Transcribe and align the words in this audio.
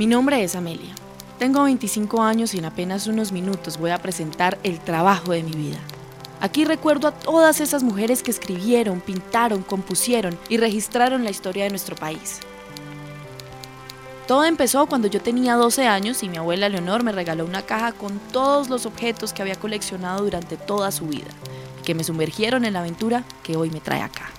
Mi 0.00 0.06
nombre 0.06 0.42
es 0.42 0.56
Amelia. 0.56 0.94
Tengo 1.38 1.62
25 1.64 2.22
años 2.22 2.54
y 2.54 2.58
en 2.58 2.64
apenas 2.64 3.06
unos 3.06 3.32
minutos 3.32 3.76
voy 3.76 3.90
a 3.90 3.98
presentar 3.98 4.56
el 4.62 4.80
trabajo 4.80 5.32
de 5.32 5.42
mi 5.42 5.50
vida. 5.50 5.76
Aquí 6.40 6.64
recuerdo 6.64 7.08
a 7.08 7.12
todas 7.12 7.60
esas 7.60 7.82
mujeres 7.82 8.22
que 8.22 8.30
escribieron, 8.30 9.02
pintaron, 9.02 9.62
compusieron 9.62 10.38
y 10.48 10.56
registraron 10.56 11.22
la 11.22 11.28
historia 11.28 11.64
de 11.64 11.68
nuestro 11.68 11.96
país. 11.96 12.40
Todo 14.26 14.46
empezó 14.46 14.86
cuando 14.86 15.06
yo 15.06 15.20
tenía 15.20 15.56
12 15.56 15.86
años 15.86 16.22
y 16.22 16.30
mi 16.30 16.38
abuela 16.38 16.70
Leonor 16.70 17.04
me 17.04 17.12
regaló 17.12 17.44
una 17.44 17.60
caja 17.60 17.92
con 17.92 18.18
todos 18.32 18.70
los 18.70 18.86
objetos 18.86 19.34
que 19.34 19.42
había 19.42 19.56
coleccionado 19.56 20.24
durante 20.24 20.56
toda 20.56 20.92
su 20.92 21.08
vida, 21.08 21.28
que 21.84 21.94
me 21.94 22.04
sumergieron 22.04 22.64
en 22.64 22.72
la 22.72 22.80
aventura 22.80 23.24
que 23.42 23.58
hoy 23.58 23.68
me 23.68 23.80
trae 23.80 24.00
acá. 24.00 24.30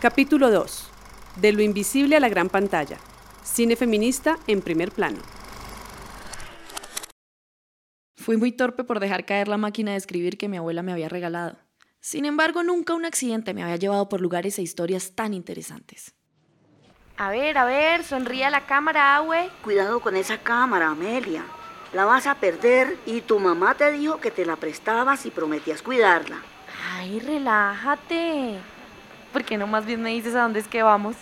Capítulo 0.00 0.48
2. 0.52 0.90
De 1.40 1.52
lo 1.52 1.60
invisible 1.60 2.16
a 2.16 2.20
la 2.20 2.28
gran 2.28 2.48
pantalla. 2.48 2.98
Cine 3.42 3.74
feminista 3.74 4.38
en 4.46 4.62
primer 4.62 4.92
plano. 4.92 5.18
Fui 8.16 8.36
muy 8.36 8.52
torpe 8.52 8.84
por 8.84 9.00
dejar 9.00 9.24
caer 9.24 9.48
la 9.48 9.56
máquina 9.56 9.90
de 9.90 9.96
escribir 9.96 10.38
que 10.38 10.48
mi 10.48 10.56
abuela 10.56 10.84
me 10.84 10.92
había 10.92 11.08
regalado. 11.08 11.56
Sin 11.98 12.26
embargo, 12.26 12.62
nunca 12.62 12.94
un 12.94 13.06
accidente 13.06 13.52
me 13.54 13.64
había 13.64 13.74
llevado 13.74 14.08
por 14.08 14.20
lugares 14.20 14.56
e 14.60 14.62
historias 14.62 15.16
tan 15.16 15.34
interesantes. 15.34 16.14
A 17.16 17.30
ver, 17.30 17.58
a 17.58 17.64
ver, 17.64 18.04
sonríe 18.04 18.44
a 18.44 18.50
la 18.50 18.66
cámara, 18.66 19.16
Awe. 19.16 19.50
Cuidado 19.64 19.98
con 19.98 20.14
esa 20.14 20.38
cámara, 20.38 20.90
Amelia. 20.90 21.44
La 21.92 22.04
vas 22.04 22.28
a 22.28 22.36
perder 22.36 22.96
y 23.04 23.22
tu 23.22 23.40
mamá 23.40 23.74
te 23.74 23.90
dijo 23.90 24.20
que 24.20 24.30
te 24.30 24.46
la 24.46 24.54
prestabas 24.54 25.26
y 25.26 25.32
prometías 25.32 25.82
cuidarla. 25.82 26.40
Ay, 26.94 27.18
relájate. 27.18 28.77
¿Por 29.32 29.44
qué 29.44 29.58
no 29.58 29.66
más 29.66 29.84
bien 29.84 30.00
me 30.00 30.10
dices 30.10 30.34
a 30.34 30.42
dónde 30.42 30.60
es 30.60 30.68
que 30.68 30.82
vamos? 30.82 31.14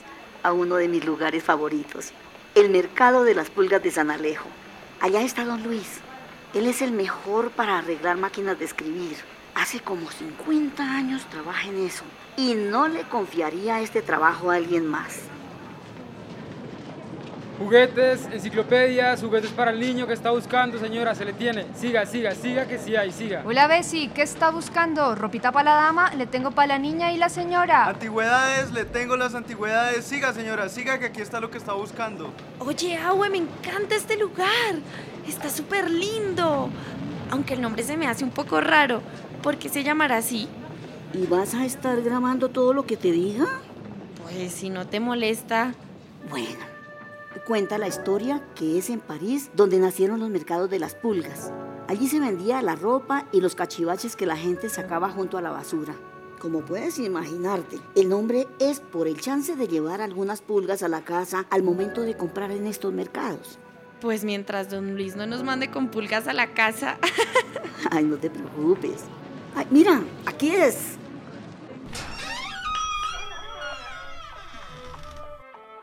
A 0.45 0.53
uno 0.53 0.77
de 0.77 0.87
mis 0.87 1.05
lugares 1.05 1.43
favoritos, 1.43 2.13
el 2.55 2.71
mercado 2.71 3.25
de 3.25 3.35
las 3.35 3.51
pulgas 3.51 3.83
de 3.83 3.91
San 3.91 4.13
Alejo. 4.13 4.49
Allá 5.01 5.23
está 5.23 5.45
don 5.45 5.65
Luis. 5.65 5.99
Él 6.55 6.67
es 6.67 6.83
el 6.83 6.93
mejor 6.93 7.51
para 7.51 7.79
arreglar 7.79 8.17
máquinas 8.17 8.59
de 8.61 8.65
escribir. 8.65 9.17
Hace 9.57 9.81
como 9.81 10.09
50 10.09 10.83
años 10.85 11.27
trabaja 11.31 11.69
en 11.69 11.85
eso 11.85 12.05
y 12.37 12.55
no 12.55 12.87
le 12.87 13.03
confiaría 13.03 13.81
este 13.81 14.03
trabajo 14.03 14.53
a 14.53 14.55
alguien 14.55 14.87
más. 14.87 15.23
Juguetes, 17.59 18.29
enciclopedias, 18.31 19.23
juguetes 19.23 19.51
para 19.51 19.71
el 19.71 19.81
niño 19.81 20.07
que 20.07 20.13
está 20.13 20.31
buscando, 20.31 20.79
señora, 20.79 21.15
se 21.15 21.25
le 21.25 21.33
tiene. 21.33 21.65
Siga, 21.75 22.05
siga, 22.05 22.35
siga 22.35 22.67
que 22.67 22.79
sí 22.79 22.95
hay, 22.97 23.11
siga. 23.11 23.43
Hola, 23.47 23.67
Bessie, 23.67 24.11
¿qué 24.11 24.21
está 24.21 24.51
buscando? 24.51 25.15
¿Ropita 25.15 25.53
para 25.53 25.71
la 25.71 25.77
dama? 25.77 26.15
Le 26.15 26.27
tengo 26.27 26.51
para 26.51 26.69
la 26.69 26.79
niña 26.79 27.13
y 27.13 27.17
la 27.17 27.31
señora. 27.31 27.87
Antigüedades, 27.87 28.73
le 28.73 28.85
tengo 28.85 29.17
las 29.17 29.35
antigüedades. 29.35 30.05
Siga, 30.05 30.35
señora, 30.35 30.69
siga 30.69 30.99
que 30.99 31.07
aquí 31.07 31.23
está 31.23 31.41
lo 31.41 31.51
que 31.51 31.57
está 31.57 31.73
buscando. 31.73 32.31
Oye, 32.59 32.99
Awe, 32.99 33.31
me 33.31 33.39
encanta 33.39 33.95
este 33.95 34.19
lugar. 34.19 34.75
Está 35.27 35.49
súper 35.49 35.91
lindo. 35.91 36.69
Aunque 37.31 37.55
el 37.55 37.63
nombre 37.63 37.83
se 37.85 37.97
me 37.97 38.07
hace 38.07 38.23
un 38.23 38.33
poco 38.33 38.61
raro. 38.61 39.01
¿Por 39.43 39.57
qué 39.57 39.71
se 39.71 39.83
llamará 39.83 40.19
así? 40.19 40.47
¿Y 41.15 41.25
vas 41.25 41.55
a 41.55 41.65
estar 41.65 42.03
grabando 42.03 42.51
todo 42.51 42.75
lo 42.75 42.85
que 42.85 42.99
te 42.99 43.13
diga? 43.13 43.47
Pues 44.23 44.53
si 44.53 44.69
no 44.69 44.87
te 44.87 45.01
molesta. 45.01 45.73
Bueno, 46.29 46.76
cuenta 47.41 47.79
la 47.79 47.89
historia 47.89 48.43
que 48.55 48.79
es 48.79 48.91
en 48.91 49.01
París 49.01 49.51
donde 49.55 49.79
nacieron 49.79 50.21
los 50.21 50.31
mercados 50.31 50.71
de 50.71 50.79
las 50.79 50.95
pulgas. 50.95 51.53
Allí 51.89 52.09
se 52.09 52.21
vendía 52.21 52.63
la 52.63 52.75
ropa 52.75 53.27
y 53.33 53.41
los 53.41 53.55
cachivaches 53.55 54.17
que 54.17 54.27
la 54.27 54.37
gente 54.37 54.69
sacaba 54.69 55.11
junto 55.11 55.39
a 55.39 55.43
la 55.43 55.51
basura. 55.51 55.95
Como 56.41 56.65
puedes 56.65 56.99
imaginarte, 56.99 57.79
el 57.95 58.09
nombre 58.09 58.47
es 58.59 58.81
por 58.81 59.09
el 59.09 59.21
chance 59.21 59.57
de 59.57 59.69
llevar 59.69 60.01
algunas 60.01 60.43
pulgas 60.43 60.83
a 60.83 60.89
la 60.89 61.03
casa 61.03 61.47
al 61.51 61.63
momento 61.63 62.03
de 62.03 62.17
comprar 62.17 62.51
en 62.51 62.67
estos 62.67 62.93
mercados. 62.93 63.59
Pues 64.01 64.25
mientras 64.25 64.69
don 64.69 64.95
Luis 64.95 65.17
no 65.17 65.27
nos 65.27 65.43
mande 65.43 65.71
con 65.71 65.89
pulgas 65.89 66.29
a 66.29 66.33
la 66.33 66.53
casa. 66.53 66.99
Ay, 67.91 68.05
no 68.05 68.17
te 68.17 68.31
preocupes. 68.31 69.05
Ay, 69.55 69.67
mira, 69.71 70.03
aquí 70.27 70.51
es. 70.51 70.97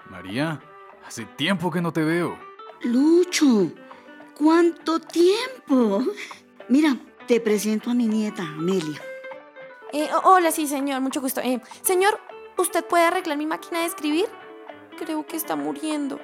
María, 0.10 0.62
hace 1.14 1.26
tiempo 1.26 1.70
que 1.70 1.80
no 1.80 1.94
te 1.94 2.04
veo. 2.04 2.36
Lucho, 2.82 3.72
¿cuánto 4.36 5.00
tiempo? 5.00 6.04
Mira, 6.70 6.98
te 7.28 7.40
presento 7.40 7.92
a 7.92 7.94
mi 7.94 8.08
nieta, 8.08 8.42
Amelia. 8.42 9.00
Eh, 9.92 10.10
hola, 10.24 10.50
sí, 10.50 10.66
señor, 10.66 11.02
mucho 11.02 11.22
gusto. 11.22 11.40
Eh, 11.42 11.62
señor, 11.84 12.20
¿usted 12.58 12.84
puede 12.84 13.04
arreglar 13.04 13.38
mi 13.38 13.46
máquina 13.46 13.82
de 13.82 13.86
escribir? 13.86 14.26
Creo 14.98 15.24
que 15.28 15.38
está 15.38 15.56
muriendo. 15.56 16.20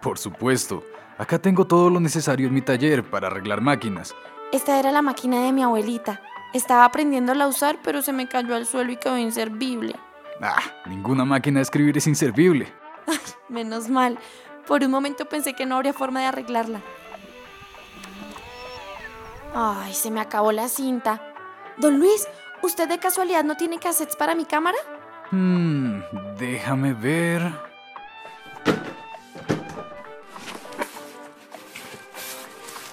Por 0.00 0.18
supuesto. 0.18 0.84
Acá 1.18 1.40
tengo 1.40 1.66
todo 1.66 1.90
lo 1.90 1.98
necesario 1.98 2.46
en 2.46 2.54
mi 2.54 2.62
taller 2.62 3.02
para 3.10 3.26
arreglar 3.26 3.60
máquinas. 3.60 4.14
Esta 4.52 4.78
era 4.78 4.92
la 4.92 5.02
máquina 5.02 5.42
de 5.42 5.50
mi 5.50 5.64
abuelita. 5.64 6.22
Estaba 6.54 6.84
aprendiéndola 6.84 7.42
a 7.42 7.48
usar, 7.48 7.80
pero 7.82 8.02
se 8.02 8.12
me 8.12 8.28
cayó 8.28 8.54
al 8.54 8.66
suelo 8.66 8.92
y 8.92 8.98
quedó 8.98 9.18
inservible. 9.18 9.96
Ah, 10.40 10.62
ninguna 10.86 11.24
máquina 11.24 11.58
de 11.58 11.62
escribir 11.64 11.98
es 11.98 12.06
inservible. 12.06 12.72
Ay, 13.08 13.18
menos 13.48 13.88
mal. 13.88 14.18
Por 14.66 14.84
un 14.84 14.90
momento 14.90 15.26
pensé 15.26 15.54
que 15.54 15.66
no 15.66 15.76
habría 15.76 15.92
forma 15.92 16.20
de 16.20 16.26
arreglarla. 16.26 16.80
Ay, 19.54 19.94
se 19.94 20.10
me 20.10 20.20
acabó 20.20 20.52
la 20.52 20.68
cinta. 20.68 21.34
Don 21.78 21.98
Luis, 21.98 22.28
¿usted 22.62 22.88
de 22.88 22.98
casualidad 22.98 23.44
no 23.44 23.56
tiene 23.56 23.78
cassettes 23.78 24.16
para 24.16 24.34
mi 24.34 24.44
cámara? 24.44 24.76
Hmm, 25.30 26.00
déjame 26.38 26.92
ver. 26.94 27.52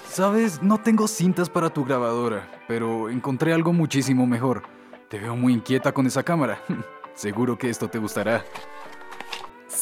Sabes, 0.08 0.62
no 0.62 0.78
tengo 0.78 1.08
cintas 1.08 1.50
para 1.50 1.68
tu 1.68 1.84
grabadora, 1.84 2.48
pero 2.66 3.10
encontré 3.10 3.52
algo 3.52 3.74
muchísimo 3.74 4.26
mejor. 4.26 4.62
Te 5.08 5.18
veo 5.18 5.36
muy 5.36 5.52
inquieta 5.52 5.92
con 5.92 6.06
esa 6.06 6.22
cámara. 6.22 6.58
Seguro 7.14 7.58
que 7.58 7.68
esto 7.68 7.88
te 7.88 7.98
gustará. 7.98 8.42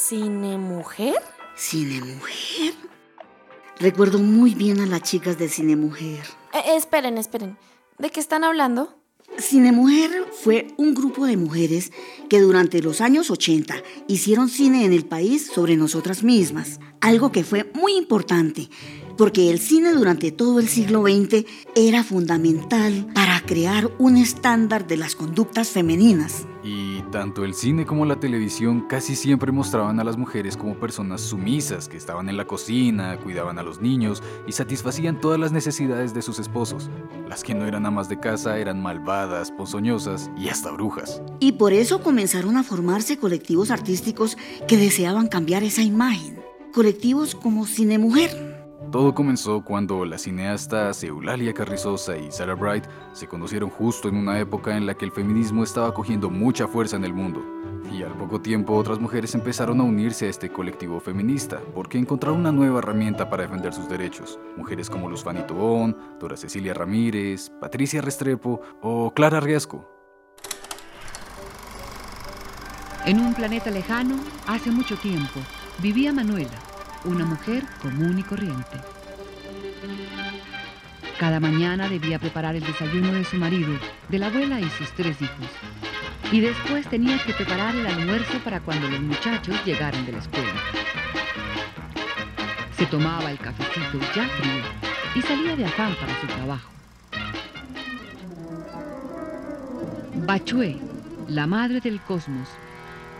¿Cine 0.06 0.58
Mujer? 0.58 1.14
¿Cine 1.56 1.98
Mujer? 2.02 2.74
Recuerdo 3.80 4.18
muy 4.18 4.54
bien 4.54 4.82
a 4.82 4.86
las 4.86 5.00
chicas 5.00 5.38
de 5.38 5.48
Cine 5.48 5.76
Mujer. 5.76 6.20
Eh, 6.52 6.76
esperen, 6.76 7.16
esperen. 7.16 7.56
¿De 7.96 8.10
qué 8.10 8.20
están 8.20 8.44
hablando? 8.44 8.98
Cine 9.38 9.72
Mujer 9.72 10.26
fue 10.30 10.68
un 10.76 10.92
grupo 10.92 11.24
de 11.24 11.38
mujeres 11.38 11.90
que 12.28 12.40
durante 12.40 12.82
los 12.82 13.00
años 13.00 13.30
80 13.30 13.76
hicieron 14.06 14.50
cine 14.50 14.84
en 14.84 14.92
el 14.92 15.06
país 15.06 15.46
sobre 15.46 15.74
nosotras 15.74 16.22
mismas, 16.22 16.80
algo 17.00 17.32
que 17.32 17.42
fue 17.42 17.72
muy 17.72 17.96
importante, 17.96 18.68
porque 19.16 19.50
el 19.50 19.58
cine 19.58 19.92
durante 19.92 20.32
todo 20.32 20.60
el 20.60 20.68
siglo 20.68 21.02
XX 21.02 21.44
era 21.74 22.04
fundamental 22.04 23.06
para 23.14 23.40
crear 23.40 23.90
un 23.98 24.16
estándar 24.16 24.86
de 24.86 24.96
las 24.96 25.14
conductas 25.14 25.68
femeninas. 25.68 26.46
Y 26.62 27.02
tanto 27.12 27.44
el 27.44 27.52
cine 27.52 27.84
como 27.84 28.06
la 28.06 28.18
televisión 28.18 28.86
casi 28.88 29.16
siempre 29.16 29.52
mostraban 29.52 30.00
a 30.00 30.04
las 30.04 30.16
mujeres 30.16 30.56
como 30.56 30.80
personas 30.80 31.20
sumisas 31.20 31.88
que 31.88 31.98
estaban 31.98 32.30
en 32.30 32.38
la 32.38 32.46
cocina, 32.46 33.18
cuidaban 33.18 33.58
a 33.58 33.62
los 33.62 33.82
niños 33.82 34.22
y 34.46 34.52
satisfacían 34.52 35.20
todas 35.20 35.38
las 35.38 35.52
necesidades 35.52 36.14
de 36.14 36.22
sus 36.22 36.38
esposos. 36.38 36.88
Las 37.28 37.44
que 37.44 37.54
no 37.54 37.66
eran 37.66 37.84
amas 37.84 38.08
de 38.08 38.18
casa 38.18 38.58
eran 38.58 38.80
malvadas, 38.80 39.50
ponzoñosas 39.50 40.30
y 40.38 40.48
hasta 40.48 40.70
brujas. 40.70 41.20
Y 41.38 41.52
por 41.52 41.74
eso 41.74 42.02
comenzaron 42.02 42.56
a 42.56 42.62
formarse 42.62 43.18
colectivos 43.18 43.70
artísticos 43.70 44.38
que 44.66 44.78
deseaban 44.78 45.28
cambiar 45.28 45.64
esa 45.64 45.82
imagen. 45.82 46.40
Colectivos 46.72 47.34
como 47.34 47.66
Cine 47.66 47.98
Mujer. 47.98 48.53
Todo 48.94 49.12
comenzó 49.12 49.64
cuando 49.64 50.04
la 50.04 50.18
cineastas 50.18 51.02
Eulalia 51.02 51.52
Carrizosa 51.52 52.16
y 52.16 52.30
Sarah 52.30 52.54
Bright 52.54 52.84
se 53.12 53.26
conocieron 53.26 53.68
justo 53.68 54.08
en 54.08 54.16
una 54.16 54.38
época 54.38 54.76
en 54.76 54.86
la 54.86 54.94
que 54.94 55.04
el 55.04 55.10
feminismo 55.10 55.64
estaba 55.64 55.92
cogiendo 55.92 56.30
mucha 56.30 56.68
fuerza 56.68 56.94
en 56.94 57.02
el 57.02 57.12
mundo. 57.12 57.44
Y 57.92 58.04
al 58.04 58.12
poco 58.12 58.40
tiempo 58.40 58.72
otras 58.76 59.00
mujeres 59.00 59.34
empezaron 59.34 59.80
a 59.80 59.82
unirse 59.82 60.26
a 60.26 60.30
este 60.30 60.48
colectivo 60.48 61.00
feminista 61.00 61.60
porque 61.74 61.98
encontraron 61.98 62.38
una 62.38 62.52
nueva 62.52 62.78
herramienta 62.78 63.28
para 63.28 63.42
defender 63.42 63.74
sus 63.74 63.88
derechos. 63.88 64.38
Mujeres 64.56 64.88
como 64.88 65.10
Luz 65.10 65.24
Fanny 65.24 65.42
Tobón, 65.42 65.96
Dora 66.20 66.36
Cecilia 66.36 66.72
Ramírez, 66.72 67.50
Patricia 67.60 68.00
Restrepo 68.00 68.60
o 68.80 69.12
Clara 69.12 69.40
Riasco. 69.40 69.90
En 73.06 73.18
un 73.18 73.34
planeta 73.34 73.72
lejano, 73.72 74.14
hace 74.46 74.70
mucho 74.70 74.96
tiempo, 74.98 75.40
vivía 75.80 76.12
Manuela, 76.12 76.60
una 77.04 77.26
mujer 77.26 77.64
común 77.82 78.18
y 78.18 78.22
corriente. 78.22 78.93
Cada 81.18 81.40
mañana 81.40 81.88
debía 81.88 82.18
preparar 82.18 82.56
el 82.56 82.64
desayuno 82.64 83.12
de 83.12 83.24
su 83.24 83.36
marido, 83.36 83.78
de 84.08 84.18
la 84.18 84.26
abuela 84.26 84.60
y 84.60 84.68
sus 84.70 84.92
tres 84.92 85.22
hijos. 85.22 85.48
Y 86.32 86.40
después 86.40 86.88
tenía 86.88 87.18
que 87.18 87.32
preparar 87.32 87.74
el 87.76 87.86
almuerzo 87.86 88.38
para 88.40 88.60
cuando 88.60 88.88
los 88.88 89.00
muchachos 89.00 89.56
llegaran 89.64 90.04
de 90.04 90.12
la 90.12 90.18
escuela. 90.18 90.52
Se 92.76 92.86
tomaba 92.86 93.30
el 93.30 93.38
cafecito 93.38 94.00
ya 94.14 94.28
frío 94.28 94.62
y 95.14 95.22
salía 95.22 95.56
de 95.56 95.66
afán 95.66 95.94
para 95.94 96.20
su 96.20 96.26
trabajo. 96.26 96.70
Bachué, 100.26 100.78
la 101.28 101.46
madre 101.46 101.80
del 101.80 102.00
cosmos, 102.00 102.48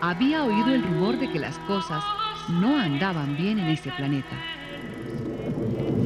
había 0.01 0.45
oído 0.45 0.75
el 0.75 0.83
rumor 0.83 1.19
de 1.19 1.31
que 1.31 1.39
las 1.39 1.59
cosas 1.61 2.03
no 2.49 2.79
andaban 2.79 3.37
bien 3.37 3.59
en 3.59 3.69
ese 3.69 3.91
planeta. 3.93 4.37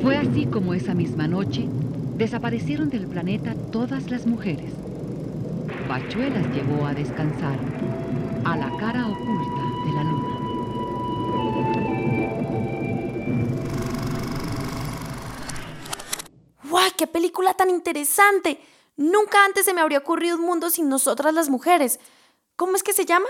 Fue 0.02 0.16
así 0.16 0.46
como 0.46 0.74
esa 0.74 0.94
misma 0.94 1.26
noche 1.26 1.68
desaparecieron 2.16 2.88
del 2.88 3.06
planeta 3.06 3.54
todas 3.72 4.10
las 4.10 4.26
mujeres. 4.26 4.72
Pachuelas 5.88 6.46
las 6.46 6.54
llevó 6.54 6.86
a 6.86 6.94
descansar 6.94 7.58
a 8.44 8.56
la 8.56 8.76
cara 8.78 9.06
oculta 9.08 9.62
de 9.84 9.92
la 9.92 10.04
luna. 10.04 10.38
¡Guay! 16.70 16.90
¡Qué 16.96 17.06
película 17.06 17.54
tan 17.54 17.70
interesante! 17.70 18.60
Nunca 18.96 19.44
antes 19.44 19.64
se 19.64 19.74
me 19.74 19.80
habría 19.80 19.98
ocurrido 19.98 20.36
un 20.36 20.42
mundo 20.42 20.70
sin 20.70 20.88
nosotras 20.88 21.34
las 21.34 21.48
mujeres. 21.48 21.98
¿Cómo 22.56 22.76
es 22.76 22.82
que 22.82 22.92
se 22.92 23.04
llama? 23.04 23.28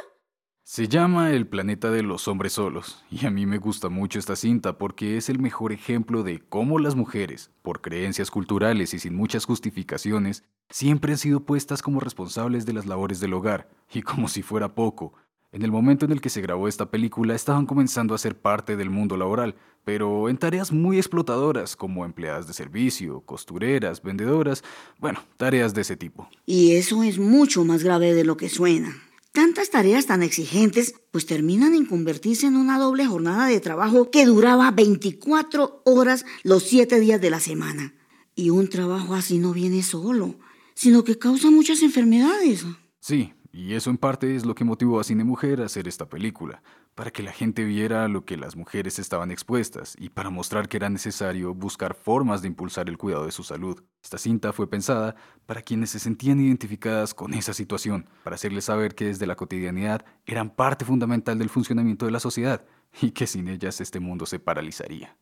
Se 0.70 0.86
llama 0.86 1.32
El 1.32 1.46
planeta 1.46 1.90
de 1.90 2.02
los 2.02 2.28
hombres 2.28 2.52
solos, 2.52 3.02
y 3.10 3.24
a 3.24 3.30
mí 3.30 3.46
me 3.46 3.56
gusta 3.56 3.88
mucho 3.88 4.18
esta 4.18 4.36
cinta 4.36 4.76
porque 4.76 5.16
es 5.16 5.30
el 5.30 5.38
mejor 5.38 5.72
ejemplo 5.72 6.22
de 6.22 6.40
cómo 6.46 6.78
las 6.78 6.94
mujeres, 6.94 7.50
por 7.62 7.80
creencias 7.80 8.30
culturales 8.30 8.92
y 8.92 8.98
sin 8.98 9.16
muchas 9.16 9.46
justificaciones, 9.46 10.44
siempre 10.68 11.12
han 11.12 11.18
sido 11.18 11.40
puestas 11.40 11.80
como 11.80 12.00
responsables 12.00 12.66
de 12.66 12.74
las 12.74 12.84
labores 12.84 13.18
del 13.18 13.32
hogar, 13.32 13.70
y 13.90 14.02
como 14.02 14.28
si 14.28 14.42
fuera 14.42 14.74
poco. 14.74 15.14
En 15.52 15.62
el 15.62 15.72
momento 15.72 16.04
en 16.04 16.12
el 16.12 16.20
que 16.20 16.28
se 16.28 16.42
grabó 16.42 16.68
esta 16.68 16.90
película 16.90 17.34
estaban 17.34 17.64
comenzando 17.64 18.14
a 18.14 18.18
ser 18.18 18.38
parte 18.38 18.76
del 18.76 18.90
mundo 18.90 19.16
laboral, 19.16 19.54
pero 19.86 20.28
en 20.28 20.36
tareas 20.36 20.70
muy 20.70 20.98
explotadoras 20.98 21.76
como 21.76 22.04
empleadas 22.04 22.46
de 22.46 22.52
servicio, 22.52 23.22
costureras, 23.22 24.02
vendedoras, 24.02 24.62
bueno, 24.98 25.20
tareas 25.38 25.72
de 25.72 25.80
ese 25.80 25.96
tipo. 25.96 26.28
Y 26.44 26.72
eso 26.72 27.02
es 27.04 27.18
mucho 27.18 27.64
más 27.64 27.82
grave 27.82 28.12
de 28.12 28.24
lo 28.24 28.36
que 28.36 28.50
suena. 28.50 29.07
Tantas 29.32 29.70
tareas 29.70 30.06
tan 30.06 30.22
exigentes 30.22 30.94
pues 31.10 31.26
terminan 31.26 31.74
en 31.74 31.86
convertirse 31.86 32.46
en 32.46 32.56
una 32.56 32.78
doble 32.78 33.06
jornada 33.06 33.46
de 33.46 33.60
trabajo 33.60 34.10
que 34.10 34.26
duraba 34.26 34.70
24 34.70 35.82
horas 35.84 36.24
los 36.42 36.64
7 36.64 36.98
días 37.00 37.20
de 37.20 37.30
la 37.30 37.40
semana. 37.40 37.94
Y 38.34 38.50
un 38.50 38.68
trabajo 38.68 39.14
así 39.14 39.38
no 39.38 39.52
viene 39.52 39.82
solo, 39.82 40.38
sino 40.74 41.04
que 41.04 41.18
causa 41.18 41.50
muchas 41.50 41.82
enfermedades. 41.82 42.64
Sí, 43.00 43.32
y 43.52 43.74
eso 43.74 43.90
en 43.90 43.98
parte 43.98 44.36
es 44.36 44.44
lo 44.44 44.54
que 44.54 44.64
motivó 44.64 45.00
a 45.00 45.04
Cine 45.04 45.24
Mujer 45.24 45.60
a 45.60 45.66
hacer 45.66 45.88
esta 45.88 46.08
película, 46.08 46.62
para 46.98 47.12
que 47.12 47.22
la 47.22 47.30
gente 47.30 47.62
viera 47.62 48.04
a 48.04 48.08
lo 48.08 48.24
que 48.24 48.36
las 48.36 48.56
mujeres 48.56 48.98
estaban 48.98 49.30
expuestas 49.30 49.94
y 50.00 50.08
para 50.08 50.30
mostrar 50.30 50.68
que 50.68 50.78
era 50.78 50.90
necesario 50.90 51.54
buscar 51.54 51.94
formas 51.94 52.42
de 52.42 52.48
impulsar 52.48 52.88
el 52.88 52.98
cuidado 52.98 53.24
de 53.24 53.30
su 53.30 53.44
salud. 53.44 53.84
Esta 54.02 54.18
cinta 54.18 54.52
fue 54.52 54.68
pensada 54.68 55.14
para 55.46 55.62
quienes 55.62 55.90
se 55.90 56.00
sentían 56.00 56.40
identificadas 56.40 57.14
con 57.14 57.34
esa 57.34 57.54
situación, 57.54 58.08
para 58.24 58.34
hacerles 58.34 58.64
saber 58.64 58.96
que 58.96 59.04
desde 59.04 59.28
la 59.28 59.36
cotidianidad 59.36 60.04
eran 60.26 60.50
parte 60.50 60.84
fundamental 60.84 61.38
del 61.38 61.50
funcionamiento 61.50 62.04
de 62.04 62.10
la 62.10 62.18
sociedad 62.18 62.64
y 63.00 63.12
que 63.12 63.28
sin 63.28 63.46
ellas 63.46 63.80
este 63.80 64.00
mundo 64.00 64.26
se 64.26 64.40
paralizaría. 64.40 65.16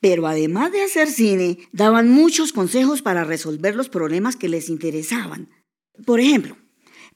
Pero 0.00 0.26
además 0.26 0.70
de 0.70 0.82
hacer 0.82 1.08
cine, 1.08 1.60
daban 1.72 2.10
muchos 2.10 2.52
consejos 2.52 3.00
para 3.00 3.24
resolver 3.24 3.74
los 3.74 3.88
problemas 3.88 4.36
que 4.36 4.50
les 4.50 4.68
interesaban. 4.68 5.48
Por 6.04 6.20
ejemplo, 6.20 6.58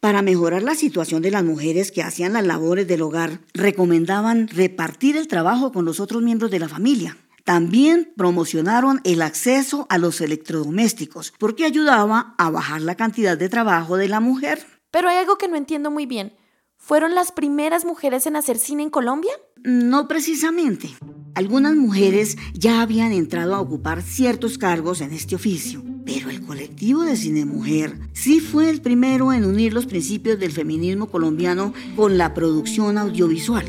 para 0.05 0.21
mejorar 0.21 0.63
la 0.63 0.75
situación 0.75 1.23
de 1.23 1.31
las 1.31 1.43
mujeres 1.43 1.91
que 1.91 2.03
hacían 2.03 2.35
las 2.35 2.45
labores 2.45 2.87
del 2.87 3.01
hogar, 3.01 3.41
recomendaban 3.55 4.49
repartir 4.49 5.17
el 5.17 5.29
trabajo 5.29 5.73
con 5.73 5.87
los 5.87 5.99
otros 5.99 6.23
miembros 6.23 6.51
de 6.51 6.59
la 6.59 6.69
familia. 6.69 7.17
También 7.43 8.13
promocionaron 8.15 9.01
el 9.05 9.23
acceso 9.23 9.87
a 9.89 9.97
los 9.97 10.21
electrodomésticos, 10.21 11.33
porque 11.39 11.65
ayudaba 11.65 12.35
a 12.37 12.51
bajar 12.51 12.83
la 12.83 12.97
cantidad 12.97 13.39
de 13.39 13.49
trabajo 13.49 13.97
de 13.97 14.09
la 14.09 14.21
mujer. 14.21 14.67
Pero 14.91 15.09
hay 15.09 15.17
algo 15.17 15.39
que 15.39 15.49
no 15.49 15.57
entiendo 15.57 15.91
muy 15.91 16.05
bien. 16.05 16.35
¿Fueron 16.77 17.15
las 17.15 17.33
primeras 17.33 17.87
mujeres 17.87 18.27
en 18.27 18.37
hacer 18.37 18.59
cine 18.59 18.83
en 18.83 18.91
Colombia? 18.91 19.33
No 19.63 20.07
precisamente. 20.07 20.95
Algunas 21.35 21.77
mujeres 21.77 22.37
ya 22.53 22.83
habían 22.83 23.13
entrado 23.13 23.55
a 23.55 23.61
ocupar 23.63 24.03
ciertos 24.03 24.59
cargos 24.59 25.01
en 25.01 25.15
este 25.15 25.35
oficio, 25.35 25.83
pero 26.05 26.31
el 26.31 26.43
colectivo 26.43 27.03
de 27.03 27.17
Cine 27.17 27.45
Mujer 27.45 27.99
sí 28.13 28.41
fue 28.41 28.71
el 28.71 28.81
primero 28.81 29.33
en 29.33 29.45
unir 29.45 29.73
los 29.73 29.87
principios 29.87 30.39
del 30.39 30.53
feminismo 30.53 31.07
colombiano 31.07 31.73
con 31.97 32.19
la 32.19 32.35
producción 32.35 32.99
audiovisual. 32.99 33.65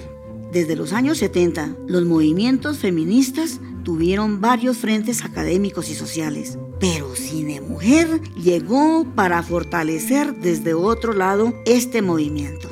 Desde 0.51 0.75
los 0.75 0.93
años 0.93 1.17
70, 1.17 1.75
los 1.87 2.05
movimientos 2.05 2.77
feministas 2.77 3.59
tuvieron 3.83 4.41
varios 4.41 4.77
frentes 4.77 5.23
académicos 5.23 5.89
y 5.89 5.95
sociales, 5.95 6.57
pero 6.79 7.15
Cine 7.15 7.61
Mujer 7.61 8.21
llegó 8.35 9.05
para 9.15 9.43
fortalecer 9.43 10.35
desde 10.39 10.73
otro 10.73 11.13
lado 11.13 11.53
este 11.65 12.01
movimiento. 12.01 12.69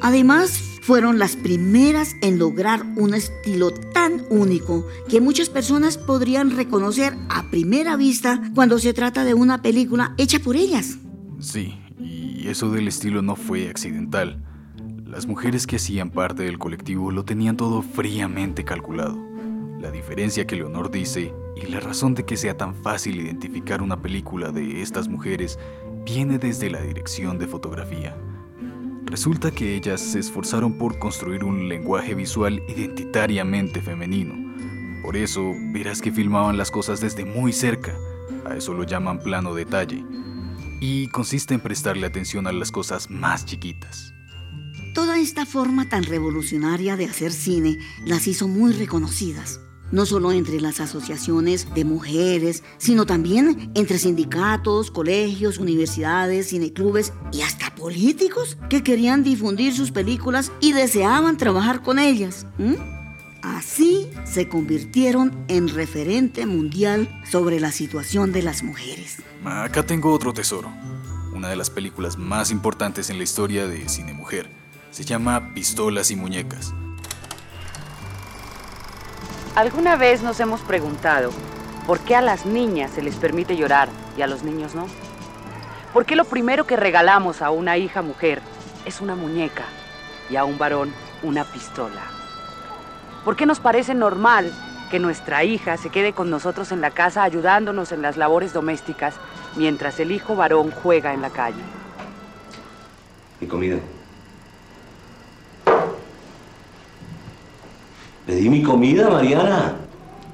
Además, 0.00 0.75
fueron 0.86 1.18
las 1.18 1.34
primeras 1.34 2.14
en 2.22 2.38
lograr 2.38 2.86
un 2.94 3.12
estilo 3.12 3.72
tan 3.72 4.22
único 4.30 4.86
que 5.08 5.20
muchas 5.20 5.50
personas 5.50 5.98
podrían 5.98 6.56
reconocer 6.56 7.12
a 7.28 7.50
primera 7.50 7.96
vista 7.96 8.40
cuando 8.54 8.78
se 8.78 8.94
trata 8.94 9.24
de 9.24 9.34
una 9.34 9.62
película 9.62 10.14
hecha 10.16 10.38
por 10.38 10.54
ellas. 10.54 10.98
Sí, 11.40 11.76
y 11.98 12.46
eso 12.46 12.70
del 12.70 12.86
estilo 12.86 13.20
no 13.20 13.34
fue 13.34 13.68
accidental. 13.68 14.40
Las 15.04 15.26
mujeres 15.26 15.66
que 15.66 15.74
hacían 15.74 16.10
parte 16.10 16.44
del 16.44 16.60
colectivo 16.60 17.10
lo 17.10 17.24
tenían 17.24 17.56
todo 17.56 17.82
fríamente 17.82 18.62
calculado. 18.62 19.18
La 19.80 19.90
diferencia 19.90 20.46
que 20.46 20.54
Leonor 20.54 20.92
dice 20.92 21.34
y 21.60 21.66
la 21.66 21.80
razón 21.80 22.14
de 22.14 22.24
que 22.24 22.36
sea 22.36 22.56
tan 22.56 22.76
fácil 22.76 23.20
identificar 23.20 23.82
una 23.82 24.00
película 24.00 24.52
de 24.52 24.82
estas 24.82 25.08
mujeres 25.08 25.58
viene 26.04 26.38
desde 26.38 26.70
la 26.70 26.80
dirección 26.80 27.40
de 27.40 27.48
fotografía. 27.48 28.16
Resulta 29.06 29.52
que 29.52 29.76
ellas 29.76 30.00
se 30.00 30.18
esforzaron 30.18 30.78
por 30.78 30.98
construir 30.98 31.44
un 31.44 31.68
lenguaje 31.68 32.14
visual 32.14 32.60
identitariamente 32.68 33.80
femenino. 33.80 34.34
Por 35.02 35.16
eso 35.16 35.54
verás 35.72 36.02
que 36.02 36.10
filmaban 36.10 36.58
las 36.58 36.72
cosas 36.72 37.00
desde 37.00 37.24
muy 37.24 37.52
cerca. 37.52 37.94
A 38.44 38.56
eso 38.56 38.74
lo 38.74 38.82
llaman 38.82 39.20
plano 39.20 39.54
detalle. 39.54 40.04
Y 40.80 41.08
consiste 41.08 41.54
en 41.54 41.60
prestarle 41.60 42.06
atención 42.06 42.48
a 42.48 42.52
las 42.52 42.72
cosas 42.72 43.08
más 43.08 43.46
chiquitas. 43.46 44.12
Toda 44.92 45.20
esta 45.20 45.46
forma 45.46 45.88
tan 45.88 46.02
revolucionaria 46.02 46.96
de 46.96 47.04
hacer 47.04 47.32
cine 47.32 47.78
las 48.04 48.26
hizo 48.26 48.48
muy 48.48 48.72
reconocidas 48.72 49.60
no 49.92 50.06
solo 50.06 50.32
entre 50.32 50.60
las 50.60 50.80
asociaciones 50.80 51.72
de 51.74 51.84
mujeres, 51.84 52.62
sino 52.78 53.06
también 53.06 53.70
entre 53.74 53.98
sindicatos, 53.98 54.90
colegios, 54.90 55.58
universidades, 55.58 56.48
cineclubes 56.48 57.12
y 57.32 57.42
hasta 57.42 57.74
políticos 57.74 58.58
que 58.68 58.82
querían 58.82 59.22
difundir 59.22 59.74
sus 59.74 59.92
películas 59.92 60.52
y 60.60 60.72
deseaban 60.72 61.36
trabajar 61.36 61.82
con 61.82 61.98
ellas. 61.98 62.46
Así 63.42 64.08
se 64.24 64.48
convirtieron 64.48 65.44
en 65.48 65.68
referente 65.68 66.46
mundial 66.46 67.22
sobre 67.30 67.60
la 67.60 67.70
situación 67.70 68.32
de 68.32 68.42
las 68.42 68.62
mujeres. 68.62 69.22
Acá 69.44 69.84
tengo 69.84 70.12
otro 70.12 70.32
tesoro, 70.32 70.72
una 71.32 71.48
de 71.48 71.56
las 71.56 71.70
películas 71.70 72.18
más 72.18 72.50
importantes 72.50 73.08
en 73.08 73.18
la 73.18 73.24
historia 73.24 73.68
de 73.68 73.88
cine 73.88 74.14
mujer. 74.14 74.50
Se 74.90 75.04
llama 75.04 75.54
Pistolas 75.54 76.10
y 76.10 76.16
Muñecas. 76.16 76.74
¿Alguna 79.56 79.96
vez 79.96 80.22
nos 80.22 80.38
hemos 80.38 80.60
preguntado 80.60 81.30
por 81.86 82.00
qué 82.00 82.14
a 82.14 82.20
las 82.20 82.44
niñas 82.44 82.90
se 82.90 83.00
les 83.00 83.16
permite 83.16 83.56
llorar 83.56 83.88
y 84.14 84.20
a 84.20 84.26
los 84.26 84.42
niños 84.42 84.74
no? 84.74 84.86
¿Por 85.94 86.04
qué 86.04 86.14
lo 86.14 86.26
primero 86.26 86.66
que 86.66 86.76
regalamos 86.76 87.40
a 87.40 87.48
una 87.48 87.78
hija 87.78 88.02
mujer 88.02 88.42
es 88.84 89.00
una 89.00 89.14
muñeca 89.14 89.64
y 90.28 90.36
a 90.36 90.44
un 90.44 90.58
varón 90.58 90.92
una 91.22 91.44
pistola? 91.44 92.02
¿Por 93.24 93.34
qué 93.34 93.46
nos 93.46 93.58
parece 93.58 93.94
normal 93.94 94.52
que 94.90 94.98
nuestra 94.98 95.42
hija 95.42 95.78
se 95.78 95.88
quede 95.88 96.12
con 96.12 96.28
nosotros 96.28 96.70
en 96.70 96.82
la 96.82 96.90
casa 96.90 97.22
ayudándonos 97.22 97.92
en 97.92 98.02
las 98.02 98.18
labores 98.18 98.52
domésticas 98.52 99.14
mientras 99.56 99.98
el 100.00 100.12
hijo 100.12 100.36
varón 100.36 100.70
juega 100.70 101.14
en 101.14 101.22
la 101.22 101.30
calle? 101.30 101.62
Mi 103.40 103.46
comida. 103.46 103.78
Pedí 108.26 108.50
mi 108.50 108.62
comida, 108.62 109.08
Mariana. 109.08 109.76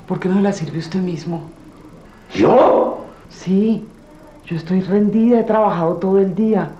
¿Por 0.09 0.19
qué 0.19 0.29
no 0.29 0.41
la 0.41 0.53
sirve 0.53 0.79
usted 0.79 1.01
mismo? 1.01 1.51
¿Yo? 2.35 3.05
Sí, 3.29 3.87
yo 4.47 4.57
estoy 4.57 4.81
rendida, 4.81 5.41
he 5.41 5.45
trabajado 5.45 5.97
todo 5.97 6.19
el 6.19 6.35
día. 6.35 6.71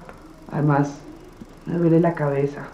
Además, 0.51 0.95
me 1.67 1.75
duele 1.75 2.01
la 2.01 2.15
cabeza. 2.15 2.67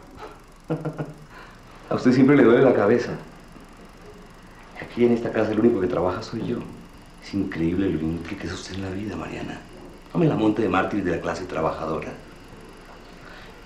A 1.91 1.95
usted 1.95 2.13
siempre 2.13 2.37
le 2.37 2.45
duele 2.45 2.63
la 2.63 2.75
cabeza. 2.75 3.11
Aquí 4.81 5.05
en 5.05 5.13
esta 5.13 5.33
casa 5.33 5.51
el 5.51 5.59
único 5.59 5.81
que 5.81 5.89
trabaja 5.89 6.23
soy 6.23 6.47
yo. 6.47 6.59
Es 7.25 7.35
increíble 7.35 7.91
lo 7.91 7.99
inútil 7.99 8.39
que 8.39 8.47
es 8.47 8.53
usted 8.53 8.75
en 8.75 8.83
la 8.83 8.91
vida, 8.91 9.17
Mariana. 9.17 9.59
No 10.15 10.21
me 10.21 10.27
la 10.27 10.37
monte 10.37 10.63
de 10.63 10.69
mártir 10.69 11.03
de 11.03 11.11
la 11.11 11.21
clase 11.21 11.45
trabajadora. 11.45 12.13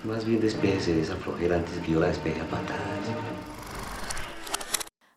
Más 0.04 0.24
bien 0.24 0.40
despejese 0.40 0.94
de 0.94 1.02
esa 1.02 1.16
flojera 1.16 1.56
antes 1.56 1.78
que 1.78 1.92
yo 1.92 2.00
la 2.00 2.08
despeje 2.08 2.40
a 2.40 2.44
patadas. 2.44 3.51